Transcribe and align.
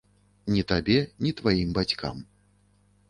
Ні 0.53 0.63
табе, 0.71 0.97
ні 1.25 1.33
тваім 1.41 1.77
бацькам. 1.79 2.15